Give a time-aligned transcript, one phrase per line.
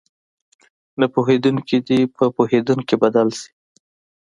[0.99, 3.49] نه پوهېدونکي دې په پوهېدونکي بدل شي.